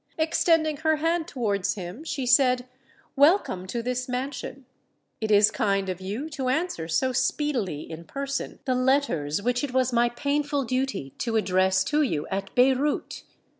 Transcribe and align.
Extending 0.17 0.77
her 0.77 0.95
hand 0.95 1.27
towards 1.27 1.75
him, 1.75 2.03
she 2.03 2.25
said, 2.25 2.67
"Welcome 3.15 3.67
to 3.67 3.83
this 3.83 4.09
mansion: 4.09 4.65
it 5.19 5.29
is 5.29 5.51
kind 5.51 5.89
of 5.89 6.01
you 6.01 6.27
to 6.31 6.49
answer 6.49 6.87
so 6.87 7.11
speedily 7.11 7.81
in 7.81 8.05
person 8.05 8.57
the 8.65 8.73
letters 8.73 9.43
which 9.43 9.63
it 9.63 9.73
was 9.75 9.93
my 9.93 10.09
painful 10.09 10.63
duty 10.63 11.13
to 11.19 11.35
address 11.35 11.83
to 11.83 12.01
you 12.01 12.25
at 12.29 12.49
Beyrout." 12.55 13.21